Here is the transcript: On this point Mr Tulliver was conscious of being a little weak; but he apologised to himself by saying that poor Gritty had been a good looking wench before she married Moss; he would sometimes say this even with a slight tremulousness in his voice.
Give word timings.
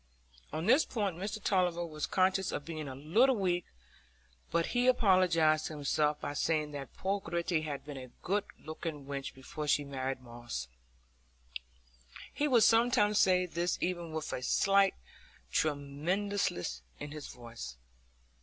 On 0.51 0.65
this 0.65 0.83
point 0.83 1.15
Mr 1.17 1.39
Tulliver 1.39 1.85
was 1.85 2.07
conscious 2.07 2.51
of 2.51 2.65
being 2.65 2.87
a 2.87 2.95
little 2.95 3.35
weak; 3.35 3.65
but 4.49 4.65
he 4.73 4.87
apologised 4.87 5.67
to 5.67 5.73
himself 5.73 6.19
by 6.19 6.33
saying 6.33 6.71
that 6.71 6.95
poor 6.95 7.19
Gritty 7.19 7.61
had 7.61 7.85
been 7.85 7.97
a 7.97 8.07
good 8.23 8.45
looking 8.59 9.05
wench 9.05 9.35
before 9.35 9.67
she 9.67 9.83
married 9.83 10.19
Moss; 10.19 10.67
he 12.33 12.47
would 12.47 12.63
sometimes 12.63 13.19
say 13.19 13.45
this 13.45 13.77
even 13.79 14.11
with 14.11 14.33
a 14.33 14.41
slight 14.41 14.95
tremulousness 15.51 16.81
in 16.99 17.11
his 17.11 17.27
voice. 17.27 17.77